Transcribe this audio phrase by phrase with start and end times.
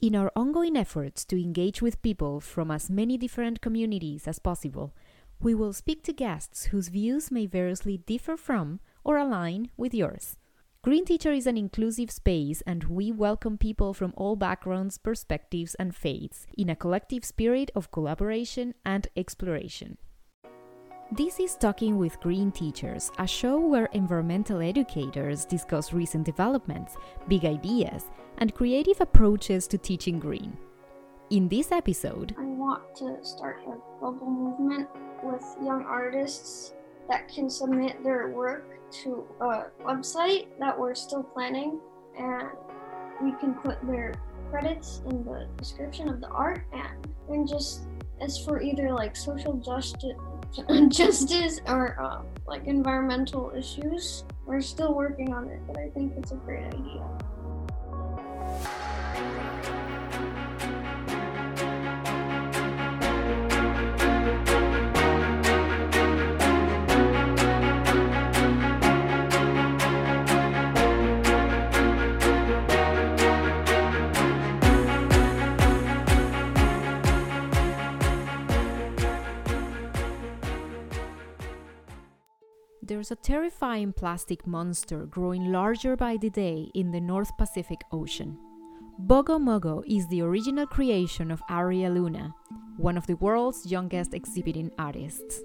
[0.00, 4.94] In our ongoing efforts to engage with people from as many different communities as possible,
[5.40, 10.36] we will speak to guests whose views may variously differ from or align with yours.
[10.82, 15.96] Green Teacher is an inclusive space, and we welcome people from all backgrounds, perspectives, and
[15.96, 19.98] faiths in a collective spirit of collaboration and exploration.
[21.10, 26.98] This is Talking with Green Teachers, a show where environmental educators discuss recent developments,
[27.28, 28.04] big ideas,
[28.36, 30.58] and creative approaches to teaching green.
[31.30, 34.86] In this episode, I want to start a global movement
[35.22, 36.74] with young artists
[37.08, 38.68] that can submit their work
[39.04, 41.80] to a website that we're still planning,
[42.18, 42.50] and
[43.22, 44.12] we can put their
[44.50, 47.86] credits in the description of the art and then just
[48.20, 50.12] as for either like social justice
[50.88, 54.24] justice or um, like environmental issues.
[54.46, 57.18] We're still working on it, but I think it's a great idea.
[82.98, 88.36] There's a terrifying plastic monster growing larger by the day in the North Pacific Ocean.
[89.06, 92.34] Bogo Mogo is the original creation of Aria Luna,
[92.76, 95.42] one of the world's youngest exhibiting artists.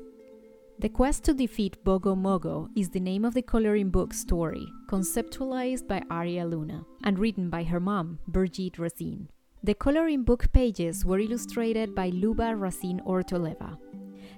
[0.79, 5.87] The quest to defeat Bogo Mogo is the name of the coloring book story, conceptualized
[5.87, 9.29] by Aria Luna and written by her mom, Brigitte Racine.
[9.61, 13.77] The coloring book pages were illustrated by Luba Racine Ortoleva,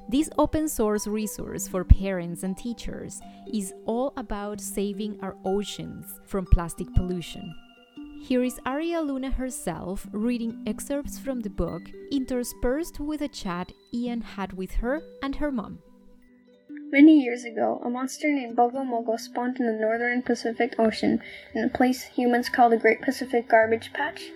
[0.07, 6.45] this open source resource for parents and teachers is all about saving our oceans from
[6.45, 7.53] plastic pollution.
[8.21, 11.81] Here is Aria Luna herself reading excerpts from the book,
[12.11, 15.79] interspersed with a chat Ian had with her and her mom.
[16.91, 21.19] Many years ago, a monster named Bogo Mogo spawned in the northern Pacific Ocean
[21.53, 24.31] in a place humans call the Great Pacific Garbage Patch.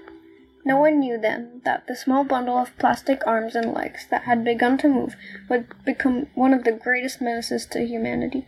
[0.66, 4.44] No one knew then that the small bundle of plastic arms and legs that had
[4.44, 5.16] begun to move
[5.50, 8.48] would become one of the greatest menaces to humanity.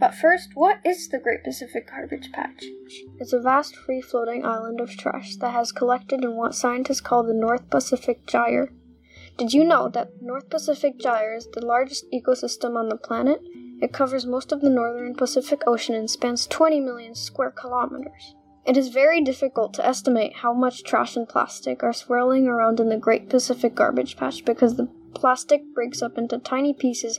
[0.00, 2.64] But first, what is the Great Pacific Garbage Patch?
[3.18, 7.22] It's a vast free floating island of trash that has collected in what scientists call
[7.22, 8.72] the North Pacific Gyre.
[9.36, 13.40] Did you know that the North Pacific Gyre is the largest ecosystem on the planet?
[13.82, 18.34] It covers most of the northern Pacific Ocean and spans 20 million square kilometers.
[18.66, 22.88] It is very difficult to estimate how much trash and plastic are swirling around in
[22.88, 27.18] the Great Pacific Garbage Patch because the plastic breaks up into tiny pieces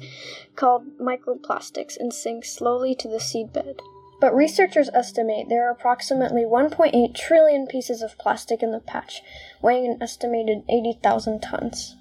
[0.55, 3.79] called microplastics and sinks slowly to the seabed.
[4.21, 9.23] But researchers estimate there are approximately 1.8 trillion pieces of plastic in the patch,
[9.63, 11.97] weighing an estimated 80,000 tons.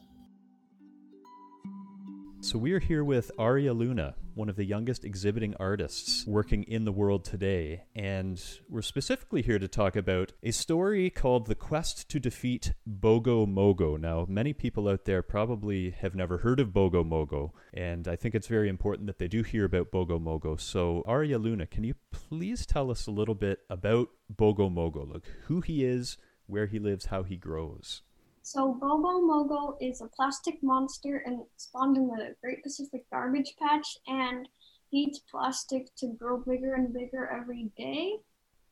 [2.43, 6.87] So we are here with Aria Luna, one of the youngest exhibiting artists working in
[6.87, 12.09] the world today, and we're specifically here to talk about a story called The Quest
[12.09, 14.01] to Defeat Bogo Mogo.
[14.01, 18.35] Now, many people out there probably have never heard of Bogo Mogo, and I think
[18.35, 20.59] it's very important that they do hear about Bogo Mogo.
[20.59, 25.13] So, Aria Luna, can you please tell us a little bit about Bogo Mogo?
[25.13, 28.01] Like who he is, where he lives, how he grows.
[28.43, 33.99] So Bogo Mogo is a plastic monster and spawned in the Great Pacific Garbage Patch
[34.07, 34.49] and
[34.93, 38.17] eats plastic to grow bigger and bigger every day.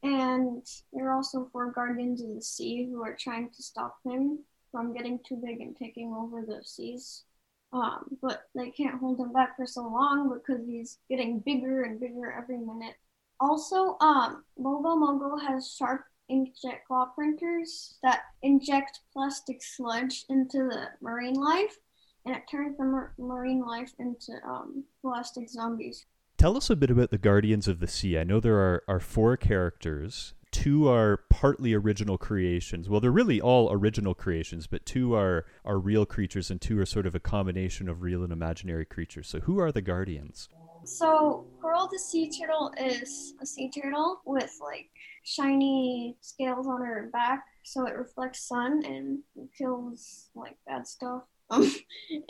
[0.02, 4.40] And there are also four guardians of the sea who are trying to stop him
[4.70, 7.24] from getting too big and taking over the seas.
[7.72, 12.00] Um, but they can't hold him back for so long because he's getting bigger and
[12.00, 12.94] bigger every minute.
[13.40, 20.88] Also, um, Bogo Mogo has sharp inkjet claw printers that inject plastic sludge into the
[21.00, 21.76] marine life,
[22.24, 26.06] and it turns the mar- marine life into um, plastic zombies.
[26.36, 28.18] Tell us a bit about the Guardians of the Sea.
[28.18, 30.34] I know there are, are four characters.
[30.52, 32.88] Two are partly original creations.
[32.88, 36.86] Well, they're really all original creations, but two are, are real creatures and two are
[36.86, 39.28] sort of a combination of real and imaginary creatures.
[39.28, 40.48] So, who are the Guardians?
[40.88, 44.88] So, Coral the sea turtle is a sea turtle with like
[45.23, 49.19] shiny scales on her back, so it reflects sun and
[49.56, 51.25] kills like bad stuff.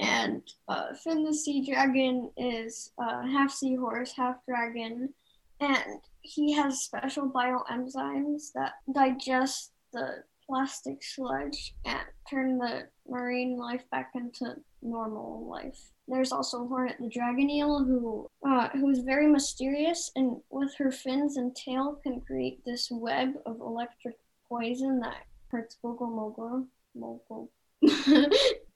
[0.00, 5.14] And uh, Finn the sea dragon is uh, half seahorse, half dragon,
[5.60, 13.84] and he has special bioenzymes that digest the plastic sludge and turn the marine life
[13.90, 15.80] back into normal life.
[16.08, 20.90] There's also Hornet the dragon eel, who uh, who is very mysterious, and with her
[20.90, 24.16] fins and tail can create this web of electric
[24.48, 26.66] poison that hurts Bogo Mogo.
[26.96, 27.48] Mogo.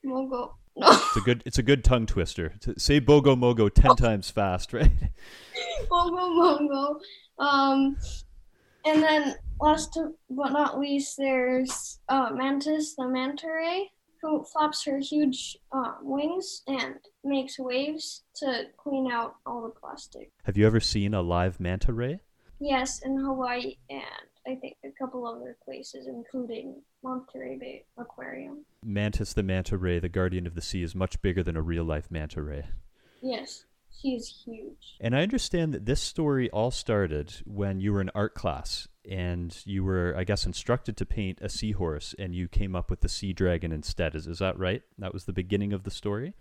[0.06, 0.52] Mogo.
[0.76, 0.88] No.
[0.90, 2.54] It's a good it's a good tongue twister.
[2.78, 4.90] Say bogo mogo ten times fast, right?
[5.90, 7.00] Mogo Mogo.
[7.38, 7.96] Um,
[8.84, 9.98] and then last
[10.30, 13.90] but not least, there's uh, Mantis, the manta ray,
[14.22, 20.30] who flaps her huge uh, wings and makes waves to clean out all the plastic.
[20.44, 22.20] Have you ever seen a live manta ray?
[22.60, 24.02] Yes, in Hawaii and
[24.46, 28.64] I think a couple other places, including Monterey Bay Aquarium.
[28.84, 31.84] Mantis the manta ray, the guardian of the sea, is much bigger than a real
[31.84, 32.66] life manta ray.
[33.20, 33.64] Yes,
[34.00, 34.96] she is huge.
[35.00, 39.56] And I understand that this story all started when you were in art class and
[39.64, 43.08] you were, I guess, instructed to paint a seahorse and you came up with the
[43.08, 44.14] sea dragon instead.
[44.14, 44.82] Is, is that right?
[44.98, 46.34] That was the beginning of the story?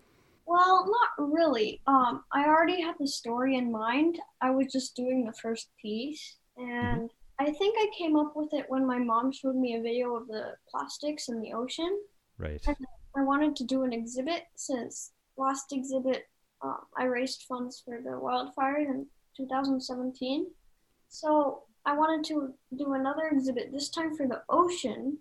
[0.46, 1.82] Well, not really.
[1.88, 4.20] Um, I already had the story in mind.
[4.42, 7.10] I was just doing the first piece, and
[7.40, 10.28] I think I came up with it when my mom showed me a video of
[10.28, 12.00] the plastics in the ocean.
[12.38, 12.62] Right.
[12.68, 12.76] And
[13.16, 16.26] I wanted to do an exhibit since last exhibit
[16.64, 20.48] um, I raised funds for the wildfires in 2017.
[21.10, 25.18] So I wanted to do another exhibit this time for the ocean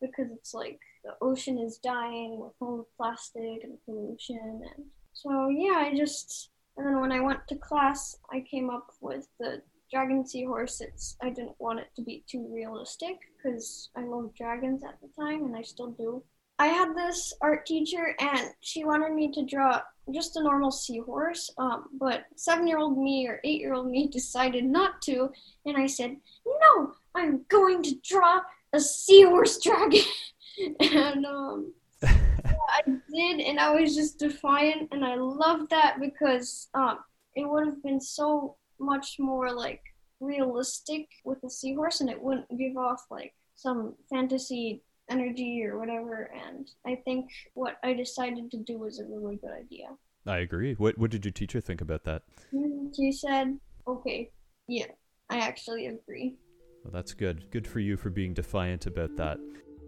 [0.00, 5.48] because it's like the ocean is dying with all the plastic and pollution and so
[5.48, 9.62] yeah I just and then when I went to class I came up with the
[9.94, 10.80] dragon seahorse.
[10.80, 15.08] It's I didn't want it to be too realistic because I love dragons at the
[15.20, 16.22] time and I still do.
[16.58, 19.80] I had this art teacher, and she wanted me to draw
[20.12, 21.50] just a normal seahorse.
[21.58, 25.30] Um, but seven-year-old me or eight-year-old me decided not to,
[25.66, 26.16] and I said,
[26.46, 28.40] "No, I'm going to draw
[28.72, 30.04] a seahorse dragon."
[30.80, 31.72] and um,
[32.02, 36.98] I did, and I was just defiant, and I loved that because um,
[37.34, 39.80] it would have been so much more like
[40.20, 46.30] realistic with a seahorse, and it wouldn't give off like some fantasy energy or whatever.
[46.34, 49.86] And I think what I decided to do was a really good idea.
[50.26, 50.74] I agree.
[50.74, 52.22] What What did your teacher think about that?
[52.52, 54.30] Mm, she said, "Okay,
[54.66, 54.86] yeah,
[55.28, 56.36] I actually agree."
[56.82, 57.50] Well, that's good.
[57.50, 59.38] Good for you for being defiant about that.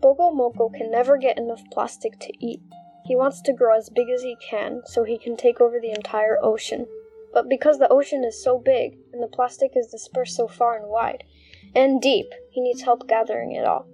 [0.00, 2.60] Bogo Mogo can never get enough plastic to eat.
[3.06, 5.90] He wants to grow as big as he can so he can take over the
[5.90, 6.86] entire ocean.
[7.32, 10.88] But because the ocean is so big and the plastic is dispersed so far and
[10.88, 11.24] wide
[11.74, 13.86] and deep, he needs help gathering it all.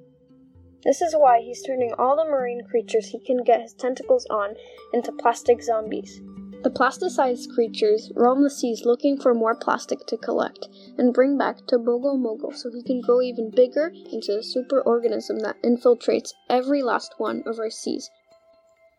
[0.84, 4.54] This is why he's turning all the marine creatures he can get his tentacles on
[4.92, 6.20] into plastic zombies.
[6.62, 11.66] The plasticized creatures roam the seas looking for more plastic to collect and bring back
[11.66, 16.32] to Bogo Mogo so he can grow even bigger into a super organism that infiltrates
[16.48, 18.10] every last one of our seas.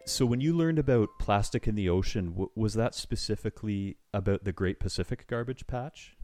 [0.06, 4.51] So, when you learned about plastic in the ocean, w- was that specifically about the
[4.51, 6.18] Great Pacific Garbage Patch?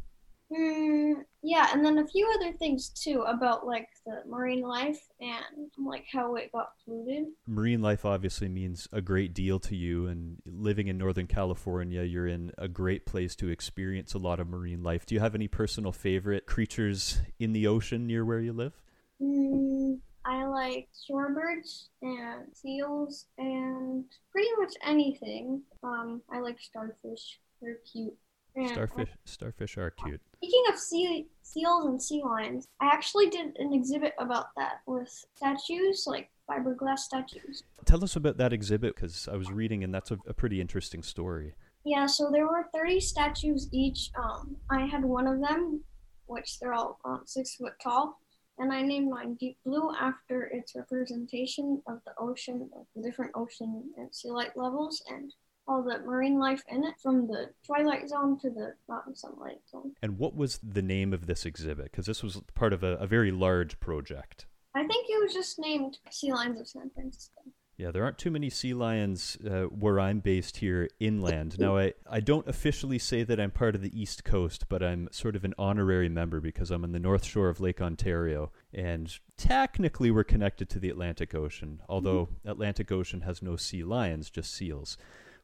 [0.51, 5.69] Mm, yeah, and then a few other things too about like the marine life and
[5.78, 7.28] like how it got polluted.
[7.46, 12.28] Marine life obviously means a great deal to you, and living in Northern California, you're
[12.28, 15.06] in a great place to experience a lot of marine life.
[15.06, 18.74] Do you have any personal favorite creatures in the ocean near where you live?
[19.22, 25.62] Mm, I like shorebirds and seals and pretty much anything.
[25.84, 27.40] Um, I like starfish.
[27.62, 28.16] They're cute.
[28.56, 30.22] And, Starfish, starfish are cute.
[30.38, 35.10] Speaking of sea seals and sea lions, I actually did an exhibit about that with
[35.36, 37.63] statues, like fiberglass statues.
[37.86, 41.03] Tell us about that exhibit because I was reading, and that's a, a pretty interesting
[41.03, 41.53] story.
[41.86, 44.12] Yeah, so there were 30 statues each.
[44.18, 45.82] Um, I had one of them,
[46.25, 48.20] which they're all um, six foot tall,
[48.58, 53.32] and I named mine Deep Blue after its representation of the ocean, of the different
[53.36, 55.34] ocean and sea light levels, and
[55.69, 59.93] all the marine life in it, from the twilight zone to the mountain sunlight zone.
[60.01, 61.85] And what was the name of this exhibit?
[61.91, 64.47] Because this was part of a, a very large project.
[64.75, 67.41] I think it was just named Sea Lions of San Francisco.
[67.77, 71.57] Yeah, there aren't too many sea lions uh, where I'm based here inland.
[71.57, 75.07] Now, I, I don't officially say that I'm part of the East Coast, but I'm
[75.13, 78.51] sort of an honorary member because I'm on the north shore of Lake Ontario.
[78.73, 84.29] And technically, we're connected to the Atlantic Ocean, although Atlantic Ocean has no sea lions,
[84.29, 84.97] just seals.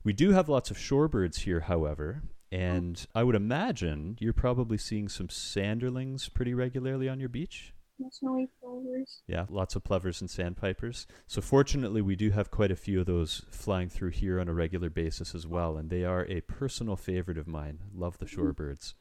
[0.05, 2.21] We do have lots of shorebirds here, however,
[2.51, 7.73] and I would imagine you're probably seeing some sanderlings pretty regularly on your beach.
[8.11, 9.23] Snowy plovers.
[9.25, 11.07] Yeah, lots of plovers and sandpipers.
[11.25, 14.53] So fortunately, we do have quite a few of those flying through here on a
[14.53, 17.79] regular basis as well, and they are a personal favorite of mine.
[17.91, 18.41] Love the mm-hmm.
[18.41, 18.93] shorebirds.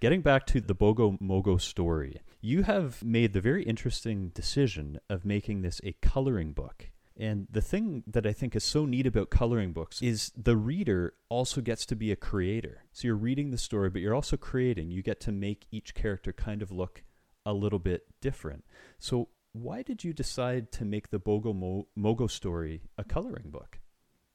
[0.00, 5.24] Getting back to the Bogo Mogo story, you have made the very interesting decision of
[5.24, 6.90] making this a coloring book.
[7.18, 11.14] And the thing that I think is so neat about coloring books is the reader
[11.30, 12.82] also gets to be a creator.
[12.92, 14.90] So you're reading the story, but you're also creating.
[14.90, 17.04] You get to make each character kind of look
[17.46, 18.64] a little bit different.
[18.98, 23.78] So, why did you decide to make the Bogo Mo- Mogo story a coloring book?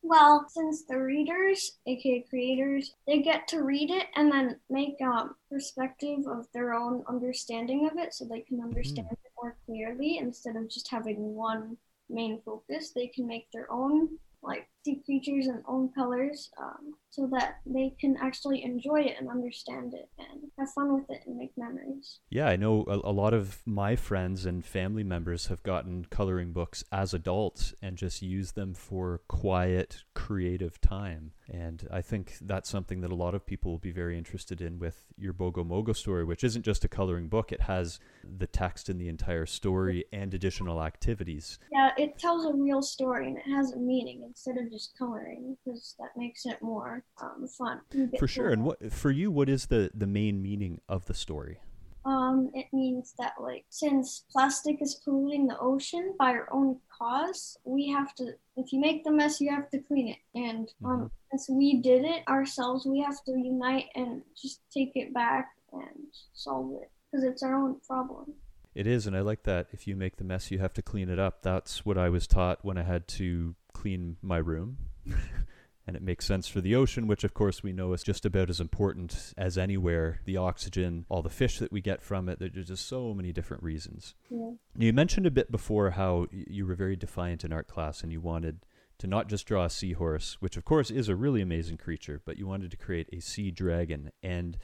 [0.02, 5.30] Well, since the readers, aka creators, they get to read it and then make a
[5.48, 9.12] perspective of their own understanding of it so they can understand mm.
[9.12, 11.78] it more clearly instead of just having one
[12.12, 12.92] main focus.
[12.92, 14.10] They can make their own
[14.42, 19.30] like see creatures in own colors um, so that they can actually enjoy it and
[19.30, 22.20] understand it and have fun with it and make memories.
[22.30, 26.54] Yeah, I know a, a, lot of my friends and family members have gotten coloring
[26.54, 31.34] books as adults and just use them for quiet, creative time.
[31.50, 34.80] And I think that's something that a lot of people will be very interested in
[34.80, 37.52] with your Bogo Mogo story, which isn't just a coloring book.
[37.52, 41.60] It has the text in the entire story and additional activities.
[41.72, 45.58] Yeah, it tells a real story and it has a meaning instead of just coloring
[45.64, 47.82] because that makes it more um, fun.
[48.18, 48.50] For sure.
[48.50, 51.60] And what for you, what is the, the main meaning of the story?
[52.04, 57.58] Um, it means that like since plastic is polluting the ocean by our own cause,
[57.64, 58.34] we have to.
[58.58, 60.18] If you make the mess, you have to clean it.
[60.34, 61.06] And um, mm-hmm.
[61.32, 66.08] since we did it ourselves, we have to unite and just take it back and
[66.34, 68.34] solve it because it's our own problem.
[68.74, 69.68] It is, and I like that.
[69.72, 71.42] If you make the mess, you have to clean it up.
[71.42, 74.78] That's what I was taught when I had to clean my room.
[75.88, 78.50] and it makes sense for the ocean, which of course we know is just about
[78.50, 80.22] as important as anywhere.
[80.26, 83.64] The oxygen, all the fish that we get from it, there's just so many different
[83.64, 84.16] reasons.
[84.30, 84.52] Yeah.
[84.78, 88.22] You mentioned a bit before how you were very defiant in art class and you
[88.22, 88.66] wanted
[89.00, 92.38] to not just draw a seahorse, which of course is a really amazing creature, but
[92.38, 94.12] you wanted to create a sea dragon.
[94.22, 94.60] And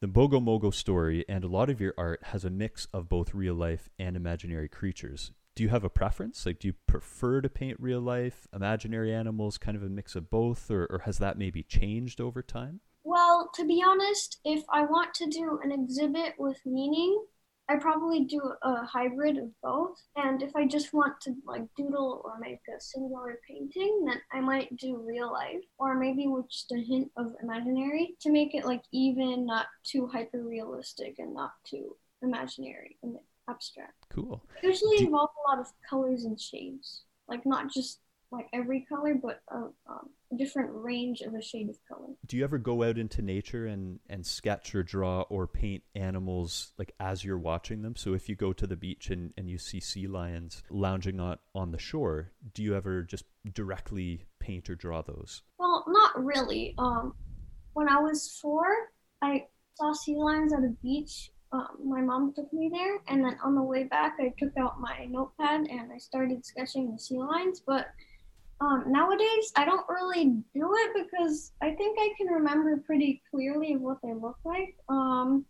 [0.00, 3.34] the Bogo Mogo story and a lot of your art has a mix of both
[3.34, 6.44] real life and imaginary creatures do you have a preference?
[6.46, 10.30] Like, do you prefer to paint real life, imaginary animals, kind of a mix of
[10.30, 12.80] both, or, or has that maybe changed over time?
[13.04, 17.22] Well, to be honest, if I want to do an exhibit with meaning,
[17.68, 19.96] I probably do a hybrid of both.
[20.16, 24.40] And if I just want to like doodle or make a singular painting, then I
[24.40, 28.66] might do real life or maybe with just a hint of imaginary to make it
[28.66, 32.96] like even, not too hyper realistic and not too imaginary
[33.48, 34.06] abstract.
[34.10, 34.44] Cool.
[34.62, 38.00] usually Do involve a lot of colors and shades, like not just
[38.34, 39.56] like every color, but a,
[39.88, 42.08] um, a, different range of a shade of color.
[42.26, 46.72] Do you ever go out into nature and and sketch or draw or paint animals
[46.78, 47.96] like as you're watching them?
[47.96, 51.38] So if you go to the beach and, and you see sea lions lounging on
[51.54, 55.42] on the shore, do you ever just directly paint or draw those?
[55.58, 56.74] Well, not really.
[56.78, 57.14] Um,
[57.74, 58.64] when I was four,
[59.22, 63.38] I saw sea lions at a beach um, my mom took me there, and then
[63.44, 67.18] on the way back, I took out my notepad and I started sketching the sea
[67.18, 67.62] lines.
[67.64, 67.86] But
[68.60, 73.76] um, nowadays, I don't really do it because I think I can remember pretty clearly
[73.76, 74.74] what they look like.
[74.88, 75.44] Um,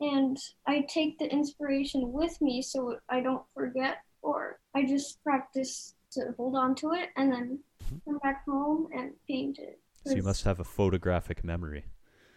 [0.00, 5.94] and I take the inspiration with me so I don't forget, or I just practice
[6.12, 7.60] to hold on to it and then
[8.04, 9.78] come back home and paint it.
[10.04, 11.84] So you must have a photographic memory.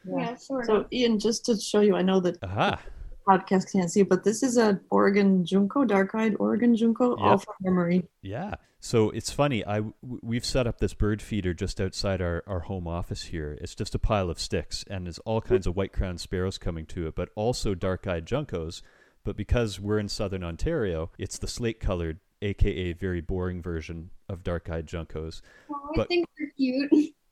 [0.06, 0.86] Yeah, yeah sort so.
[0.92, 2.80] Ian, just to show you, I know that Aha.
[3.28, 7.20] podcast can't see, but this is a Oregon Junco, dark-eyed Oregon Junco, yep.
[7.20, 8.04] all from memory.
[8.22, 8.56] Yeah.
[8.80, 9.66] So it's funny.
[9.66, 13.58] I we've set up this bird feeder just outside our, our home office here.
[13.62, 17.08] It's just a pile of sticks, and there's all kinds of white-crowned sparrows coming to
[17.08, 18.82] it, but also dark-eyed juncos.
[19.24, 24.86] But because we're in southern Ontario, it's the slate-colored, aka very boring version of dark-eyed
[24.86, 25.42] juncos.
[25.72, 27.14] Oh, I but, think they're cute.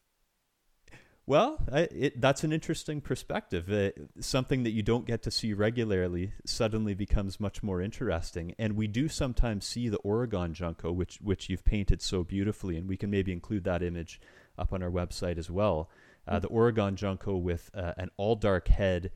[1.31, 3.71] Well, I, it, that's an interesting perspective.
[3.71, 8.53] Uh, something that you don't get to see regularly suddenly becomes much more interesting.
[8.59, 12.85] And we do sometimes see the Oregon Junco, which which you've painted so beautifully, and
[12.85, 14.19] we can maybe include that image
[14.57, 15.89] up on our website as well.
[16.27, 19.11] Uh, the Oregon Junco with uh, an all dark head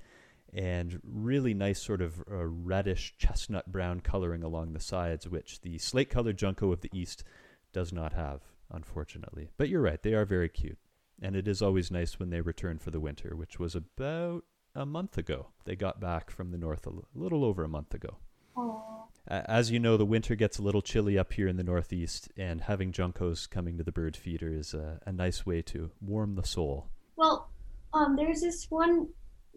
[0.53, 5.77] and really nice sort of uh, reddish chestnut brown coloring along the sides, which the
[5.79, 7.25] slate colored Junco of the East
[7.73, 8.39] does not have,
[8.71, 9.49] unfortunately.
[9.57, 10.77] But you're right, they are very cute
[11.21, 14.43] and it is always nice when they return for the winter, which was about
[14.73, 15.47] a month ago.
[15.65, 18.17] They got back from the north a little over a month ago.
[18.55, 19.05] Aww.
[19.27, 22.61] As you know, the winter gets a little chilly up here in the northeast, and
[22.61, 26.45] having juncos coming to the bird feeder is a, a nice way to warm the
[26.45, 26.89] soul.
[27.15, 27.49] Well,
[27.93, 29.07] um, there's this one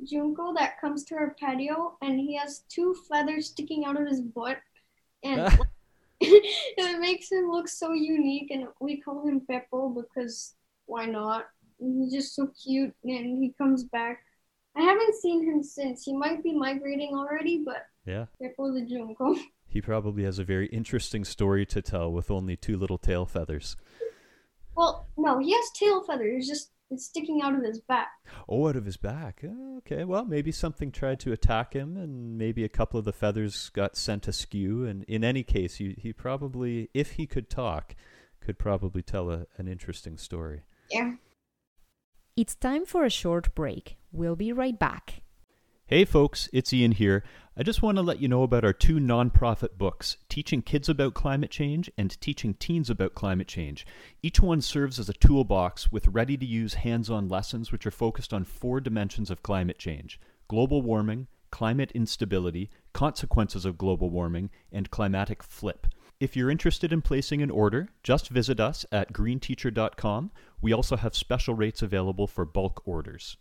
[0.04, 4.22] junco that comes to our patio, and he has two feathers sticking out of his
[4.22, 4.58] butt,
[5.22, 5.58] and
[6.20, 8.50] it makes him look so unique.
[8.50, 10.54] And we call him Peppo because
[10.88, 11.46] why not?
[11.78, 14.20] He's just so cute, and he comes back.
[14.76, 16.02] I haven't seen him since.
[16.04, 19.36] He might be migrating already, but yeah, careful the junco.
[19.70, 23.76] He probably has a very interesting story to tell with only two little tail feathers.
[24.74, 26.48] Well, no, he has tail feathers.
[26.48, 28.08] Just It's sticking out of his back.
[28.48, 29.44] Oh, out of his back.
[29.44, 33.12] Oh, okay, well, maybe something tried to attack him, and maybe a couple of the
[33.12, 34.86] feathers got sent askew.
[34.86, 37.94] And in any case, he, he probably, if he could talk,
[38.40, 40.62] could probably tell a, an interesting story.
[40.90, 41.14] Yeah.
[42.36, 43.96] It's time for a short break.
[44.12, 45.22] We'll be right back.
[45.86, 47.24] Hey folks, it's Ian here.
[47.56, 51.14] I just want to let you know about our two nonprofit books, Teaching Kids About
[51.14, 53.86] Climate Change and Teaching Teens About Climate Change.
[54.22, 57.90] Each one serves as a toolbox with ready to use hands on lessons which are
[57.90, 64.50] focused on four dimensions of climate change global warming, climate instability, consequences of global warming,
[64.70, 65.86] and climatic flip.
[66.20, 70.32] If you're interested in placing an order, just visit us at greenteacher.com.
[70.60, 73.36] We also have special rates available for bulk orders.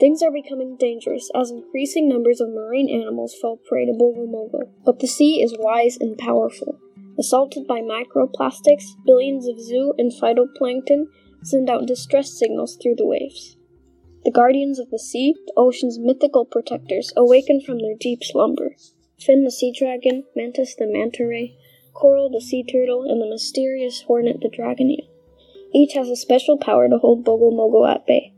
[0.00, 4.68] Things are becoming dangerous as increasing numbers of marine animals fall prey to Bogomogo.
[4.84, 6.78] But the sea is wise and powerful.
[7.18, 11.04] Assaulted by microplastics, billions of zoo and phytoplankton
[11.44, 13.56] send out distress signals through the waves.
[14.24, 18.74] The guardians of the sea, the ocean's mythical protectors, awaken from their deep slumber.
[19.20, 21.56] Finn the sea dragon, Mantis the manta ray,
[21.94, 25.08] Coral the sea turtle, and the mysterious hornet the dragon eel.
[25.72, 28.34] Each has a special power to hold Bogomogo at bay.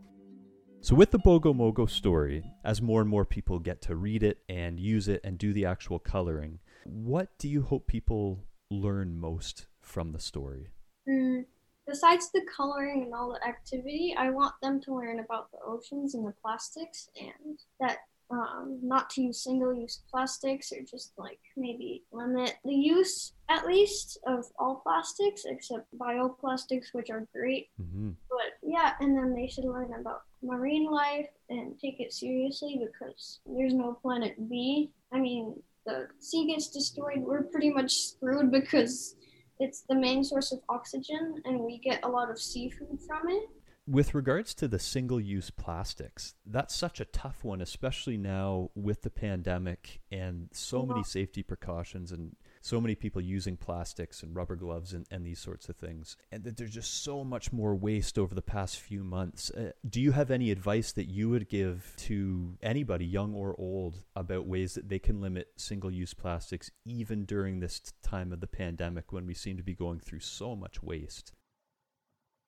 [0.81, 4.79] So, with the Bogomogo story, as more and more people get to read it and
[4.79, 10.13] use it and do the actual coloring, what do you hope people learn most from
[10.13, 10.69] the story?
[11.09, 11.45] Mm,
[11.87, 16.15] besides the coloring and all the activity, I want them to learn about the oceans
[16.15, 17.99] and the plastics and that
[18.31, 18.76] um,
[19.07, 24.19] not to use single use plastics or just like maybe limit the use at least
[24.27, 27.69] of all plastics except bioplastics, which are great.
[27.81, 28.11] Mm-hmm.
[28.29, 33.41] But yeah, and then they should learn about marine life and take it seriously because
[33.47, 34.91] there's no planet B.
[35.13, 39.15] I mean, the sea gets destroyed, we're pretty much screwed because
[39.61, 43.49] it's the main source of oxygen and we get a lot of seafood from it.
[43.89, 49.03] With regards to the single use plastics, that's such a tough one, especially now with
[49.03, 54.57] the pandemic and so many safety precautions and so many people using plastics and rubber
[54.57, 56.17] gloves and, and these sorts of things.
[56.33, 59.53] And that there's just so much more waste over the past few months.
[59.53, 64.03] Uh, do you have any advice that you would give to anybody, young or old,
[64.17, 68.49] about ways that they can limit single use plastics even during this time of the
[68.49, 71.36] pandemic when we seem to be going through so much waste?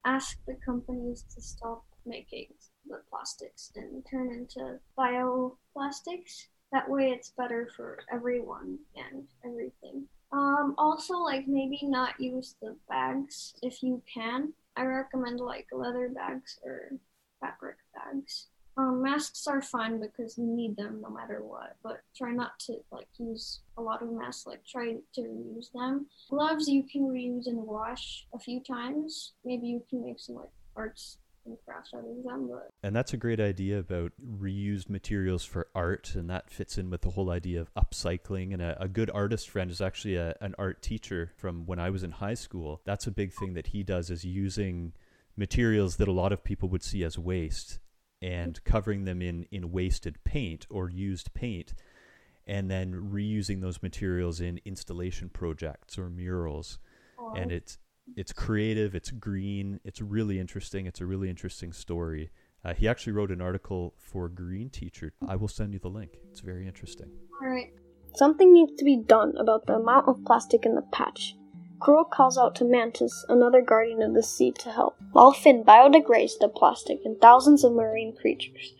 [0.04, 2.46] Ask the companies to stop making
[2.86, 6.46] the plastics and turn into bioplastics.
[6.72, 10.06] That way it's better for everyone and everything.
[10.32, 14.52] Um, also, like maybe not use the bags if you can.
[14.76, 16.92] I recommend like leather bags or
[17.40, 18.48] fabric bags.
[18.78, 22.76] Um, masks are fine because you need them no matter what, but try not to
[22.92, 24.46] like use a lot of masks.
[24.46, 26.06] Like try to reuse them.
[26.30, 29.32] Gloves you can reuse and wash a few times.
[29.44, 32.48] Maybe you can make some like arts and crafts out of them.
[32.48, 36.88] But And that's a great idea about reused materials for art, and that fits in
[36.88, 38.52] with the whole idea of upcycling.
[38.52, 41.90] And a, a good artist friend is actually a, an art teacher from when I
[41.90, 42.80] was in high school.
[42.84, 44.92] That's a big thing that he does is using
[45.36, 47.80] materials that a lot of people would see as waste
[48.20, 51.74] and covering them in, in wasted paint or used paint
[52.46, 56.78] and then reusing those materials in installation projects or murals.
[57.36, 57.78] And it's
[58.16, 62.30] it's creative it's green it's really interesting it's a really interesting story.
[62.64, 65.12] Uh, he actually wrote an article for green teacher.
[65.28, 66.18] I will send you the link.
[66.30, 67.08] It's very interesting.
[67.40, 67.72] All right.
[68.14, 71.36] Something needs to be done about the amount of plastic in the patch.
[71.80, 76.38] Coral calls out to Mantis, another guardian of the sea, to help, while Finn biodegrades
[76.38, 78.74] the plastic in thousands of marine creatures.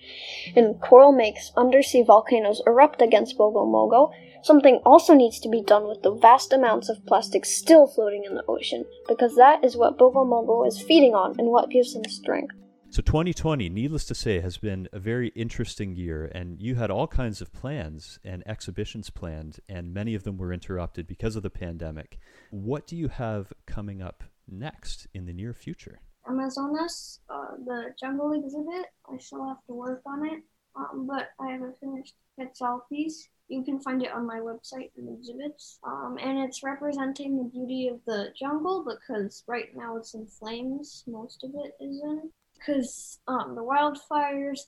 [0.56, 4.10] And Coral makes undersea volcanoes erupt against Bogomogo.
[4.42, 8.34] Something also needs to be done with the vast amounts of plastic still floating in
[8.34, 12.54] the ocean, because that is what Bogomogo is feeding on and what gives him strength.
[12.90, 17.06] So 2020, needless to say, has been a very interesting year, and you had all
[17.06, 21.50] kinds of plans and exhibitions planned, and many of them were interrupted because of the
[21.50, 22.18] pandemic.
[22.50, 26.00] What do you have coming up next in the near future?
[26.26, 28.86] Amazonas, uh, the jungle exhibit.
[29.12, 30.42] I still have to work on it,
[30.74, 33.28] um, but I have a finished Quetzal piece.
[33.48, 35.78] You can find it on my website in exhibits.
[35.84, 41.04] Um, and it's representing the beauty of the jungle because right now it's in flames,
[41.06, 42.30] most of it is in.
[42.58, 44.60] Because um, the wildfires,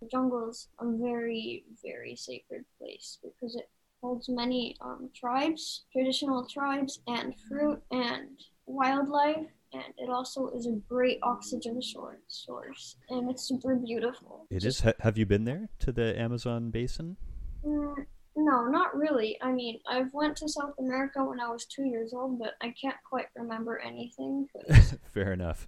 [0.00, 3.68] the jungle is a very, very sacred place because it
[4.02, 8.28] holds many um, tribes, traditional tribes, and fruit and
[8.66, 11.80] wildlife and it also is a great oxygen
[12.28, 14.44] source, and it's super beautiful.
[14.50, 14.80] It is.
[15.00, 17.16] Have you been there to the Amazon basin?
[17.64, 18.04] Mm,
[18.36, 19.38] No, not really.
[19.40, 22.74] I mean, I've went to South America when I was two years old, but I
[22.78, 24.46] can't quite remember anything.
[24.52, 25.66] 'cause- Fair enough.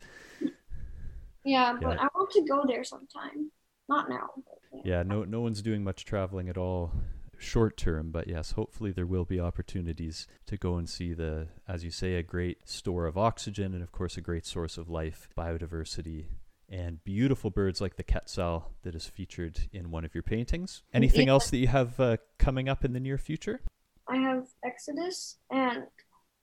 [1.44, 2.02] Yeah, but Yeah.
[2.04, 3.50] I want to go there sometime.
[3.88, 4.30] Not now.
[4.72, 4.80] Yeah.
[4.84, 6.92] Yeah, no no one's doing much traveling at all
[7.38, 11.84] short term, but yes, hopefully there will be opportunities to go and see the as
[11.84, 15.28] you say a great store of oxygen and of course a great source of life,
[15.36, 16.26] biodiversity
[16.70, 20.82] and beautiful birds like the quetzal that is featured in one of your paintings.
[20.94, 21.34] Anything Yeah.
[21.34, 23.60] else that you have uh, coming up in the near future?
[24.08, 25.84] I have Exodus and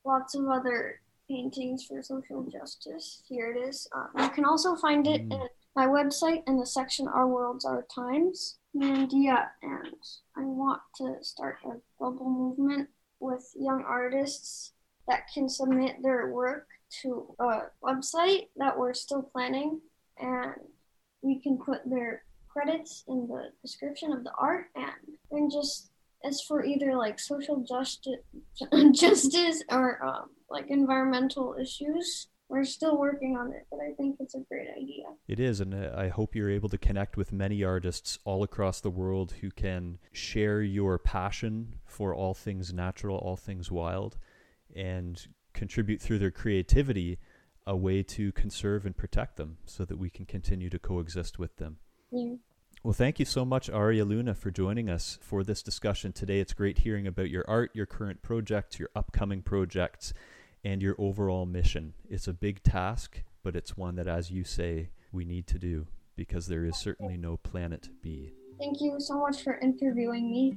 [0.06, 1.01] lots of other
[1.36, 3.24] paintings for social justice.
[3.28, 3.88] Here it is.
[3.96, 5.34] Um, you can also find it Mm.
[5.34, 8.58] in my website in the section Our Worlds, Our Times.
[8.74, 9.96] And yeah, and
[10.36, 12.90] I want to start a global movement
[13.20, 14.74] with young artists
[15.08, 16.68] that can submit their work
[17.02, 19.82] to a website that we're still planning.
[20.18, 20.54] And
[21.22, 25.91] we can put their credits in the description of the art and then just
[26.26, 28.20] as for either like social justice
[28.94, 34.36] justice or um, like environmental issues we're still working on it but i think it's
[34.36, 37.64] a great idea It is, and uh, I hope you're able to connect with many
[37.64, 43.38] artists all across the world who can share your passion for all things natural, all
[43.38, 44.18] things wild,
[44.76, 47.18] and contribute through their creativity
[47.66, 51.56] a way to conserve and protect them so that we can continue to coexist with
[51.58, 51.78] them.
[52.12, 52.36] yeah.
[52.84, 56.40] Well, thank you so much, Aria Luna, for joining us for this discussion today.
[56.40, 60.14] It's great hearing about your art, your current projects, your upcoming projects,
[60.64, 61.94] and your overall mission.
[62.10, 65.86] It's a big task, but it's one that, as you say, we need to do
[66.16, 68.34] because there is certainly no planet B.
[68.60, 70.56] thank you so much for interviewing me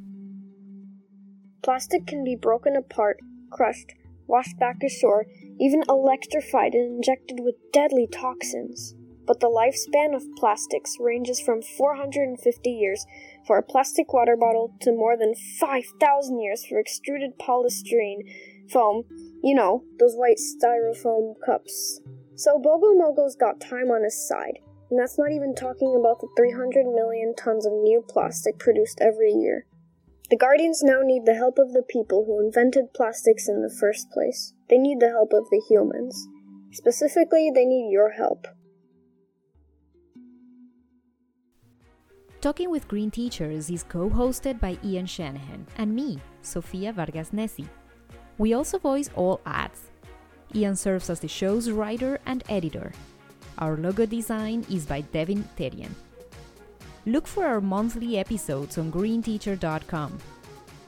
[1.62, 3.18] plastic can be broken apart
[3.50, 3.94] crushed
[4.26, 5.26] washed back ashore
[5.60, 8.94] even electrified and injected with deadly toxins
[9.26, 13.06] but the lifespan of plastics ranges from 450 years
[13.46, 18.22] for a plastic water bottle to more than 5,000 years for extruded polystyrene
[18.70, 19.04] foam.
[19.42, 22.00] You know, those white styrofoam cups.
[22.36, 24.58] So Bogo Mogo's got time on his side.
[24.90, 29.32] And that's not even talking about the 300 million tons of new plastic produced every
[29.32, 29.66] year.
[30.30, 34.10] The Guardians now need the help of the people who invented plastics in the first
[34.10, 34.54] place.
[34.70, 36.28] They need the help of the humans.
[36.72, 38.46] Specifically, they need your help.
[42.44, 47.66] Talking with Green Teachers is co hosted by Ian Shanahan and me, Sofia Vargas Nesi.
[48.36, 49.88] We also voice all ads.
[50.54, 52.92] Ian serves as the show's writer and editor.
[53.56, 55.94] Our logo design is by Devin Terian.
[57.06, 60.18] Look for our monthly episodes on greenteacher.com.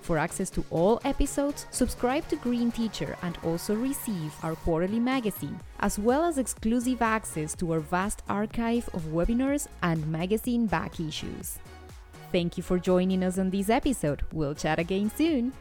[0.07, 5.59] For access to all episodes, subscribe to Green Teacher and also receive our quarterly magazine,
[5.81, 11.59] as well as exclusive access to our vast archive of webinars and magazine back issues.
[12.31, 14.23] Thank you for joining us on this episode.
[14.33, 15.53] We'll chat again soon.